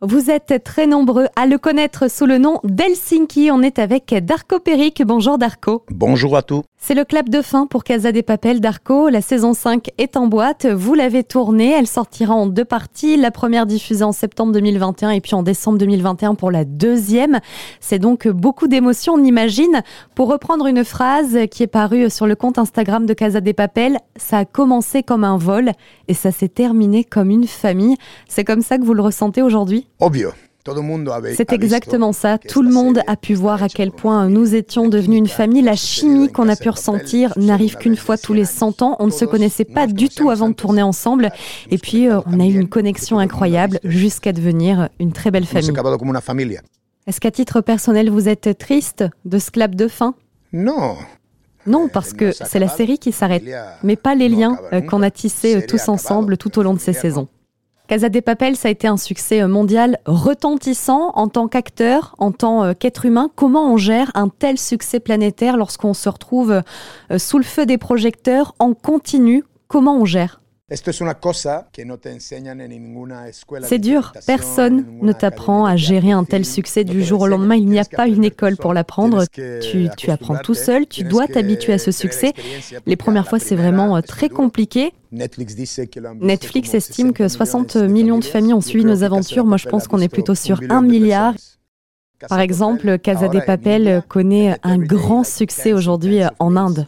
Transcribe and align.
Vous 0.00 0.30
êtes 0.30 0.62
très 0.62 0.86
nombreux 0.86 1.26
à 1.34 1.46
le 1.46 1.58
connaître 1.58 2.08
sous 2.08 2.24
le 2.24 2.38
nom 2.38 2.60
d'Helsinki. 2.62 3.50
On 3.50 3.62
est 3.62 3.80
avec 3.80 4.14
Darko 4.24 4.60
Peric. 4.60 5.02
Bonjour 5.04 5.38
Darko. 5.38 5.82
Bonjour 5.90 6.36
à 6.36 6.42
tous. 6.42 6.62
C'est 6.80 6.94
le 6.94 7.04
clap 7.04 7.28
de 7.28 7.42
fin 7.42 7.66
pour 7.66 7.82
Casa 7.82 8.12
des 8.12 8.22
Papel 8.22 8.60
Darko. 8.60 9.08
La 9.08 9.20
saison 9.20 9.54
5 9.54 9.90
est 9.98 10.16
en 10.16 10.28
boîte. 10.28 10.66
Vous 10.66 10.94
l'avez 10.94 11.24
tournée. 11.24 11.72
Elle 11.72 11.88
sortira 11.88 12.32
en 12.32 12.46
deux 12.46 12.64
parties. 12.64 13.16
La 13.16 13.32
première 13.32 13.66
diffusée 13.66 14.04
en 14.04 14.12
septembre 14.12 14.52
2021 14.52 15.10
et 15.10 15.20
puis 15.20 15.34
en 15.34 15.42
décembre 15.42 15.78
2021 15.78 16.36
pour 16.36 16.52
la 16.52 16.64
deuxième. 16.64 17.40
C'est 17.80 17.98
donc 17.98 18.28
beaucoup 18.28 18.68
d'émotions, 18.68 19.14
on 19.14 19.24
imagine. 19.24 19.82
Pour 20.14 20.28
reprendre 20.28 20.68
une 20.68 20.84
phrase 20.84 21.36
qui 21.50 21.64
est 21.64 21.66
parue 21.66 22.08
sur 22.08 22.28
le 22.28 22.36
compte 22.36 22.58
Instagram 22.58 23.04
de 23.04 23.14
Casa 23.14 23.40
des 23.40 23.52
Papel, 23.52 23.98
ça 24.14 24.38
a 24.38 24.44
commencé 24.44 25.02
comme 25.02 25.24
un 25.24 25.38
vol 25.38 25.72
et 26.06 26.14
ça 26.14 26.30
s'est 26.30 26.48
terminé 26.48 27.02
comme 27.02 27.30
une 27.30 27.48
famille. 27.48 27.96
C'est 28.28 28.44
comme 28.44 28.62
ça 28.62 28.78
que 28.78 28.84
vous 28.84 28.94
le 28.94 29.02
ressentez 29.02 29.42
aujourd'hui? 29.42 29.87
C'est 31.34 31.52
exactement 31.52 32.12
ça. 32.12 32.38
Tout 32.38 32.62
le 32.62 32.70
monde 32.70 33.00
a 33.06 33.16
pu 33.16 33.34
voir 33.34 33.62
à 33.62 33.68
quel 33.68 33.90
point 33.90 34.28
nous 34.28 34.54
étions 34.54 34.88
devenus 34.88 35.18
une 35.18 35.28
famille. 35.28 35.62
La 35.62 35.76
chimie 35.76 36.30
qu'on 36.30 36.48
a 36.48 36.56
pu 36.56 36.68
ressentir 36.68 37.32
n'arrive 37.36 37.76
qu'une 37.76 37.96
fois 37.96 38.18
tous 38.18 38.34
les 38.34 38.44
100 38.44 38.82
ans. 38.82 38.96
On 38.98 39.06
ne 39.06 39.10
se 39.10 39.24
connaissait 39.24 39.64
pas 39.64 39.86
du 39.86 40.08
tout 40.08 40.30
avant 40.30 40.48
de 40.48 40.54
tourner 40.54 40.82
ensemble. 40.82 41.30
Et 41.70 41.78
puis, 41.78 42.08
euh, 42.08 42.20
on 42.26 42.38
a 42.40 42.44
eu 42.44 42.54
une 42.54 42.68
connexion 42.68 43.18
incroyable 43.18 43.80
jusqu'à 43.84 44.32
devenir 44.32 44.88
une 45.00 45.12
très 45.12 45.30
belle 45.30 45.46
famille. 45.46 45.68
Est-ce 47.06 47.20
qu'à 47.20 47.30
titre 47.30 47.60
personnel, 47.62 48.10
vous 48.10 48.28
êtes 48.28 48.58
triste 48.58 49.04
de 49.24 49.38
ce 49.38 49.50
clap 49.50 49.74
de 49.74 49.88
fin? 49.88 50.14
Non. 50.52 50.96
Non, 51.66 51.88
parce 51.88 52.12
que 52.12 52.32
c'est 52.32 52.58
la 52.58 52.68
série 52.68 52.98
qui 52.98 53.12
s'arrête, 53.12 53.44
mais 53.82 53.96
pas 53.96 54.14
les 54.14 54.28
liens 54.28 54.58
euh, 54.72 54.80
qu'on 54.80 55.02
a 55.02 55.10
tissés 55.10 55.56
euh, 55.56 55.66
tous 55.66 55.88
ensemble 55.88 56.36
tout 56.36 56.58
au 56.58 56.62
long 56.62 56.74
de 56.74 56.78
ces 56.78 56.92
saisons. 56.92 57.28
Casa 57.88 58.10
des 58.10 58.20
Papel, 58.20 58.54
ça 58.54 58.68
a 58.68 58.70
été 58.70 58.86
un 58.86 58.98
succès 58.98 59.40
euh, 59.40 59.48
mondial 59.48 59.98
retentissant 60.04 61.10
en 61.14 61.28
tant 61.28 61.48
qu'acteur, 61.48 62.14
en 62.18 62.32
tant 62.32 62.62
euh, 62.62 62.72
qu'être 62.74 63.06
humain. 63.06 63.30
Comment 63.34 63.72
on 63.72 63.78
gère 63.78 64.10
un 64.14 64.28
tel 64.28 64.58
succès 64.58 65.00
planétaire 65.00 65.56
lorsqu'on 65.56 65.94
se 65.94 66.10
retrouve 66.10 66.62
euh, 67.10 67.18
sous 67.18 67.38
le 67.38 67.44
feu 67.44 67.64
des 67.64 67.78
projecteurs 67.78 68.54
en 68.58 68.74
continu? 68.74 69.42
Comment 69.68 69.96
on 69.96 70.04
gère? 70.04 70.42
C'est 73.62 73.78
dur, 73.78 74.12
personne 74.26 74.84
ne 75.00 75.12
t'apprend 75.12 75.64
à 75.64 75.76
gérer 75.76 76.12
un 76.12 76.24
tel 76.24 76.44
succès 76.44 76.84
du 76.84 77.02
jour 77.02 77.22
au 77.22 77.26
lendemain, 77.26 77.54
il 77.56 77.66
n'y 77.66 77.78
a 77.78 77.86
pas 77.86 78.06
une 78.06 78.22
école 78.22 78.56
pour 78.58 78.74
l'apprendre, 78.74 79.24
tu, 79.32 79.88
tu 79.96 80.10
apprends 80.10 80.36
tout 80.36 80.52
seul, 80.52 80.86
tu 80.86 81.04
dois 81.04 81.26
t'habituer 81.26 81.72
à 81.72 81.78
ce 81.78 81.90
succès. 81.90 82.34
Les 82.84 82.96
premières 82.96 83.28
fois 83.28 83.38
c'est 83.38 83.56
vraiment 83.56 84.02
très 84.02 84.28
compliqué. 84.28 84.92
Netflix 86.20 86.74
estime 86.74 87.14
que 87.14 87.28
60 87.28 87.76
millions 87.76 88.18
de 88.18 88.24
familles 88.24 88.52
ont 88.52 88.60
suivi 88.60 88.84
nos 88.84 89.02
aventures, 89.04 89.46
moi 89.46 89.56
je 89.56 89.68
pense 89.68 89.88
qu'on 89.88 90.00
est 90.00 90.08
plutôt 90.08 90.34
sur 90.34 90.60
un 90.68 90.82
milliard. 90.82 91.32
Par 92.28 92.40
exemple, 92.40 92.98
Casa 92.98 93.28
de 93.28 93.40
Papel 93.40 94.02
connaît 94.08 94.56
un 94.62 94.76
grand 94.76 95.24
succès 95.24 95.72
aujourd'hui 95.72 96.20
en 96.38 96.56
Inde. 96.56 96.86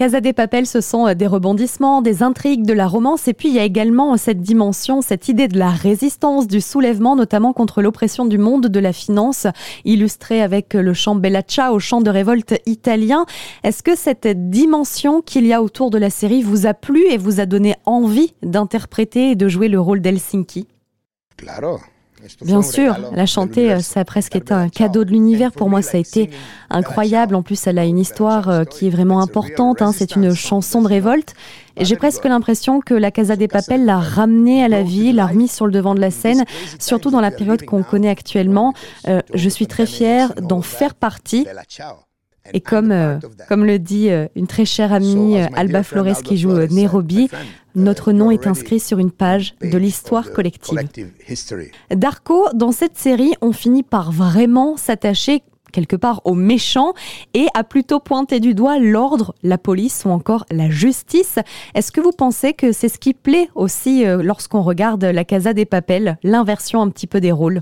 Casa 0.00 0.22
des 0.22 0.32
Papel, 0.32 0.64
ce 0.64 0.80
sont 0.80 1.08
euh, 1.08 1.12
des 1.12 1.26
rebondissements, 1.26 2.00
des 2.00 2.22
intrigues, 2.22 2.64
de 2.64 2.72
la 2.72 2.86
romance, 2.86 3.28
et 3.28 3.34
puis 3.34 3.48
il 3.50 3.54
y 3.54 3.58
a 3.58 3.64
également 3.64 4.16
cette 4.16 4.40
dimension, 4.40 5.02
cette 5.02 5.28
idée 5.28 5.46
de 5.46 5.58
la 5.58 5.68
résistance, 5.68 6.46
du 6.46 6.62
soulèvement, 6.62 7.16
notamment 7.16 7.52
contre 7.52 7.82
l'oppression 7.82 8.24
du 8.24 8.38
monde 8.38 8.68
de 8.68 8.80
la 8.80 8.94
finance, 8.94 9.46
illustrée 9.84 10.40
avec 10.40 10.72
le 10.72 10.94
chant 10.94 11.16
Bella 11.16 11.42
Ciao, 11.42 11.78
chant 11.80 12.00
de 12.00 12.08
révolte 12.08 12.54
italien. 12.64 13.26
Est-ce 13.62 13.82
que 13.82 13.94
cette 13.94 14.48
dimension 14.48 15.20
qu'il 15.20 15.46
y 15.46 15.52
a 15.52 15.62
autour 15.62 15.90
de 15.90 15.98
la 15.98 16.08
série 16.08 16.40
vous 16.40 16.64
a 16.66 16.72
plu 16.72 17.04
et 17.10 17.18
vous 17.18 17.38
a 17.38 17.44
donné 17.44 17.76
envie 17.84 18.32
d'interpréter 18.42 19.32
et 19.32 19.36
de 19.36 19.48
jouer 19.48 19.68
le 19.68 19.80
rôle 19.80 20.00
d'Helsinki? 20.00 20.66
Bien 22.42 22.62
sûr, 22.62 22.96
la 23.12 23.26
chanter, 23.26 23.72
euh, 23.72 23.78
ça 23.80 24.00
a 24.00 24.04
presque 24.04 24.36
été 24.36 24.52
un 24.52 24.68
cadeau 24.68 25.04
de 25.04 25.10
l'univers. 25.10 25.52
Pour 25.52 25.68
moi, 25.68 25.82
ça 25.82 25.96
a 25.96 26.00
été 26.00 26.30
incroyable. 26.68 27.34
En 27.34 27.42
plus, 27.42 27.66
elle 27.66 27.78
a 27.78 27.84
une 27.84 27.98
histoire 27.98 28.48
euh, 28.48 28.64
qui 28.64 28.86
est 28.86 28.90
vraiment 28.90 29.20
importante. 29.20 29.82
Hein. 29.82 29.92
C'est 29.92 30.16
une 30.16 30.34
chanson 30.34 30.82
de 30.82 30.88
révolte. 30.88 31.34
Et 31.76 31.84
j'ai 31.84 31.96
presque 31.96 32.24
l'impression 32.24 32.80
que 32.80 32.94
la 32.94 33.10
Casa 33.10 33.36
des 33.36 33.48
Papel 33.48 33.84
l'a 33.84 33.98
ramenée 33.98 34.62
à 34.62 34.68
la 34.68 34.82
vie, 34.82 35.12
l'a 35.12 35.26
remise 35.26 35.52
sur 35.52 35.66
le 35.66 35.72
devant 35.72 35.94
de 35.94 36.00
la 36.00 36.10
scène, 36.10 36.44
surtout 36.78 37.10
dans 37.10 37.20
la 37.20 37.30
période 37.30 37.64
qu'on 37.64 37.82
connaît 37.82 38.10
actuellement. 38.10 38.74
Euh, 39.08 39.20
je 39.32 39.48
suis 39.48 39.66
très 39.66 39.86
fière 39.86 40.34
d'en 40.34 40.62
faire 40.62 40.94
partie. 40.94 41.46
Et 42.52 42.60
comme, 42.60 42.90
euh, 42.90 43.18
comme 43.48 43.64
le 43.64 43.78
dit 43.78 44.10
euh, 44.10 44.26
une 44.34 44.46
très 44.46 44.64
chère 44.64 44.92
amie, 44.92 45.38
euh, 45.38 45.46
Alba 45.54 45.82
Flores, 45.82 46.22
qui 46.22 46.36
joue 46.36 46.66
Nairobi, 46.68 47.28
notre 47.74 48.12
nom 48.12 48.30
est 48.30 48.46
inscrit 48.46 48.80
sur 48.80 48.98
une 48.98 49.10
page 49.10 49.54
de 49.60 49.78
l'histoire 49.78 50.32
collective. 50.32 50.78
Darko, 51.90 52.46
dans 52.54 52.72
cette 52.72 52.98
série, 52.98 53.32
on 53.40 53.52
finit 53.52 53.82
par 53.82 54.10
vraiment 54.10 54.76
s'attacher 54.76 55.42
quelque 55.72 55.94
part 55.94 56.20
aux 56.24 56.34
méchants 56.34 56.94
et 57.32 57.46
à 57.54 57.62
plutôt 57.62 58.00
pointer 58.00 58.40
du 58.40 58.54
doigt 58.54 58.80
l'ordre, 58.80 59.36
la 59.44 59.56
police 59.56 60.02
ou 60.04 60.08
encore 60.08 60.44
la 60.50 60.68
justice. 60.68 61.38
Est-ce 61.76 61.92
que 61.92 62.00
vous 62.00 62.10
pensez 62.10 62.54
que 62.54 62.72
c'est 62.72 62.88
ce 62.88 62.98
qui 62.98 63.14
plaît 63.14 63.48
aussi 63.54 64.04
lorsqu'on 64.04 64.62
regarde 64.62 65.04
la 65.04 65.24
Casa 65.24 65.52
des 65.52 65.66
Papels, 65.66 66.18
l'inversion 66.24 66.82
un 66.82 66.88
petit 66.88 67.06
peu 67.06 67.20
des 67.20 67.30
rôles? 67.30 67.60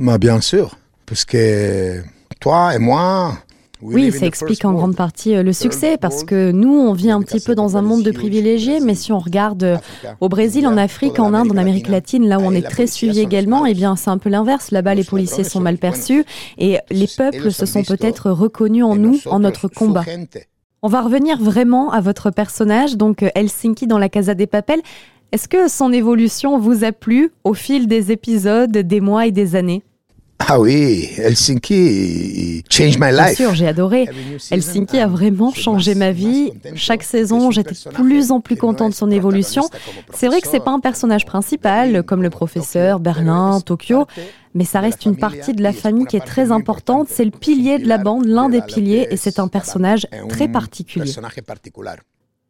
Bah, 0.00 0.18
Bien 0.18 0.40
sûr, 0.40 0.76
parce 1.06 1.24
que 1.24 2.02
toi 2.40 2.74
et 2.74 2.80
moi, 2.80 3.38
oui, 3.82 4.12
ça 4.12 4.26
explique 4.26 4.64
en 4.64 4.72
grande 4.72 4.96
partie 4.96 5.34
euh, 5.34 5.42
le 5.42 5.52
succès 5.52 5.96
parce 5.98 6.24
que 6.24 6.52
nous, 6.52 6.72
on 6.72 6.92
vit 6.92 7.10
un 7.10 7.20
petit 7.20 7.40
peu 7.40 7.54
dans 7.54 7.76
un 7.76 7.82
monde 7.82 8.02
de 8.02 8.10
privilégiés, 8.10 8.80
mais 8.80 8.94
si 8.94 9.12
on 9.12 9.18
regarde 9.18 9.62
euh, 9.62 9.76
au 10.20 10.28
Brésil, 10.28 10.66
en 10.66 10.76
Afrique, 10.76 11.18
en 11.18 11.34
Inde, 11.34 11.50
en 11.52 11.56
Amérique 11.56 11.88
latine, 11.88 12.26
là 12.28 12.38
où 12.38 12.42
on 12.42 12.52
est 12.52 12.68
très 12.68 12.86
suivi 12.86 13.20
également, 13.20 13.66
eh 13.66 13.74
bien, 13.74 13.96
c'est 13.96 14.10
un 14.10 14.18
peu 14.18 14.30
l'inverse. 14.30 14.70
Là-bas, 14.70 14.94
les 14.94 15.04
policiers 15.04 15.44
sont 15.44 15.60
mal 15.60 15.78
perçus 15.78 16.24
et 16.58 16.78
les 16.90 17.08
peuples 17.16 17.50
se 17.50 17.66
sont 17.66 17.82
peut-être 17.82 18.30
reconnus 18.30 18.84
en 18.84 18.96
nous, 18.96 19.20
en 19.26 19.40
notre 19.40 19.68
combat. 19.68 20.04
On 20.82 20.88
va 20.88 21.00
revenir 21.00 21.40
vraiment 21.40 21.92
à 21.92 22.00
votre 22.02 22.30
personnage, 22.30 22.96
donc 22.96 23.22
euh, 23.22 23.30
Helsinki 23.34 23.86
dans 23.86 23.98
la 23.98 24.08
Casa 24.10 24.34
des 24.34 24.46
Papels. 24.46 24.82
Est-ce 25.32 25.48
que 25.48 25.66
son 25.66 25.92
évolution 25.92 26.58
vous 26.58 26.84
a 26.84 26.92
plu 26.92 27.32
au 27.42 27.54
fil 27.54 27.86
des 27.86 28.12
épisodes, 28.12 28.70
des 28.70 29.00
mois 29.00 29.26
et 29.26 29.32
des 29.32 29.56
années? 29.56 29.82
Ah 30.46 30.60
oui, 30.60 31.08
Helsinki 31.16 32.64
changed 32.68 33.00
my 33.00 33.10
life. 33.10 33.36
Bien 33.38 33.46
sûr, 33.46 33.54
j'ai 33.54 33.66
adoré. 33.66 34.06
Helsinki 34.50 34.98
a 34.98 35.06
vraiment 35.06 35.52
changé 35.52 35.94
ma 35.94 36.12
vie. 36.12 36.52
Chaque 36.74 37.02
saison, 37.02 37.50
j'étais 37.50 37.74
de 37.74 37.90
plus 37.94 38.30
en 38.30 38.40
plus 38.40 38.56
content 38.56 38.88
de 38.88 38.94
son 38.94 39.10
évolution. 39.10 39.68
C'est 40.12 40.26
vrai 40.26 40.40
que 40.40 40.48
c'est 40.48 40.62
pas 40.62 40.72
un 40.72 40.80
personnage 40.80 41.24
principal 41.24 42.02
comme 42.02 42.22
le 42.22 42.30
professeur, 42.30 43.00
Berlin, 43.00 43.60
Tokyo, 43.60 44.06
mais 44.54 44.64
ça 44.64 44.80
reste 44.80 45.04
une 45.06 45.16
partie 45.16 45.52
de 45.54 45.62
la 45.62 45.72
famille 45.72 46.06
qui 46.06 46.16
est 46.16 46.26
très 46.26 46.52
importante. 46.52 47.08
C'est 47.08 47.24
le 47.24 47.30
pilier 47.30 47.78
de 47.78 47.88
la 47.88 47.98
bande, 47.98 48.26
l'un 48.26 48.48
des 48.48 48.62
piliers, 48.62 49.08
et 49.10 49.16
c'est 49.16 49.38
un 49.38 49.48
personnage 49.48 50.06
très 50.28 50.48
particulier. 50.48 51.12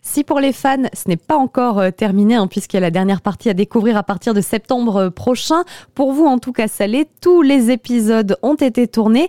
Si 0.07 0.23
pour 0.23 0.39
les 0.39 0.53
fans, 0.53 0.85
ce 0.93 1.09
n'est 1.09 1.17
pas 1.17 1.37
encore 1.37 1.81
euh, 1.81 1.91
terminé, 1.91 2.37
hein, 2.37 2.47
puisqu'il 2.47 2.77
y 2.77 2.79
a 2.79 2.81
la 2.81 2.91
dernière 2.91 3.23
partie 3.23 3.49
à 3.49 3.55
découvrir 3.55 3.97
à 3.97 4.03
partir 4.03 4.35
de 4.35 4.43
septembre 4.43 4.97
euh, 4.97 5.11
prochain, 5.11 5.65
pour 5.95 6.13
vous 6.13 6.27
en 6.27 6.39
tout 6.39 6.53
cas, 6.53 6.67
l'est. 6.87 7.09
Tous 7.23 7.41
les 7.41 7.71
épisodes 7.71 8.37
ont 8.43 8.55
été 8.55 8.87
tournés. 8.87 9.29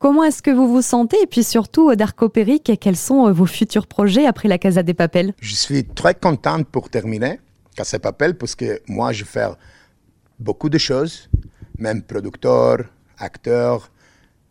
Comment 0.00 0.24
est-ce 0.24 0.42
que 0.42 0.50
vous 0.50 0.68
vous 0.68 0.82
sentez? 0.82 1.16
Et 1.22 1.26
puis 1.26 1.44
surtout, 1.44 1.90
euh, 1.90 1.96
Darko 1.96 2.28
Peric, 2.28 2.72
quels 2.80 2.96
sont 2.96 3.30
vos 3.32 3.46
futurs 3.46 3.86
projets 3.86 4.26
après 4.26 4.48
la 4.48 4.58
Casa 4.58 4.82
des 4.82 4.92
Papels? 4.92 5.34
Je 5.40 5.54
suis 5.54 5.84
très 5.84 6.14
contente 6.14 6.66
pour 6.66 6.90
terminer 6.90 7.40
Casa 7.76 7.98
des 7.98 8.02
Papels 8.02 8.36
parce 8.36 8.56
que 8.56 8.82
moi, 8.88 9.12
je 9.12 9.24
faire 9.24 9.56
beaucoup 10.40 10.68
de 10.68 10.78
choses, 10.78 11.30
même 11.78 12.02
producteur, 12.02 12.78
acteur, 13.18 13.90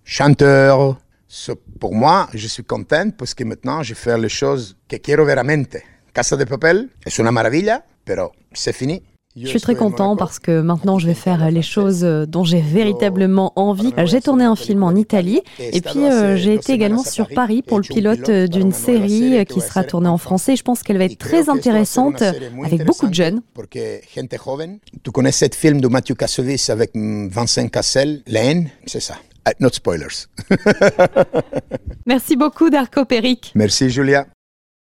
chanteur, 0.05 0.97
pour 1.79 1.93
moi, 1.93 2.29
je 2.33 2.47
suis 2.47 2.63
content 2.63 3.11
parce 3.11 3.33
que 3.33 3.43
maintenant, 3.43 3.83
je 3.83 3.93
fais 3.93 4.17
les 4.17 4.29
choses 4.29 4.75
que 4.87 4.97
quiero 4.97 5.25
veramente. 5.25 5.83
Casa 6.13 6.35
de 6.35 6.45
Papel 6.45 6.89
es 7.05 7.19
una 7.19 7.31
maravilla, 7.31 7.85
pero 8.03 8.31
c'est 8.51 8.73
fini. 8.73 9.03
Je 9.35 9.45
suis 9.45 9.61
très 9.61 9.75
content 9.75 10.15
parce 10.15 10.39
que 10.39 10.61
maintenant 10.61 10.97
je 10.97 11.05
vais 11.05 11.13
faire 11.13 11.51
les 11.51 11.61
choses 11.61 12.03
euh, 12.03 12.25
dont 12.25 12.43
j'ai 12.43 12.59
véritablement 12.59 13.53
envie. 13.55 13.93
J'ai 14.05 14.19
tourné 14.19 14.43
un 14.43 14.55
film 14.55 14.81
en 14.81 14.95
Italie 14.95 15.41
et 15.59 15.79
puis 15.81 16.05
euh, 16.05 16.35
j'ai 16.37 16.55
été 16.55 16.73
également 16.73 17.03
sur 17.03 17.27
Paris 17.27 17.61
pour 17.61 17.77
le 17.77 17.83
pilote 17.83 18.31
d'une 18.31 18.71
série 18.71 19.45
qui 19.45 19.61
sera 19.61 19.83
tournée 19.83 20.09
en 20.09 20.17
français. 20.17 20.55
Je 20.55 20.63
pense 20.63 20.81
qu'elle 20.81 20.97
va 20.97 21.05
être 21.05 21.19
très 21.19 21.49
intéressante 21.49 22.23
avec 22.63 22.83
beaucoup 22.83 23.07
de 23.07 23.13
jeunes. 23.13 23.41
Tu 25.03 25.11
connais 25.11 25.31
ce 25.31 25.45
film 25.53 25.81
de 25.81 25.87
Mathieu 25.87 26.15
Kassovitz 26.15 26.71
avec 26.71 26.91
Vincent 26.95 27.67
Cassel, 27.67 28.23
La 28.25 28.43
haine? 28.43 28.71
C'est 28.87 29.01
ça. 29.01 29.17
Not 29.59 29.71
spoilers. 29.73 30.27
Merci 32.05 32.35
beaucoup, 32.35 32.69
Darko 32.69 33.05
Peric. 33.05 33.51
Merci, 33.55 33.89
Julia. 33.89 34.27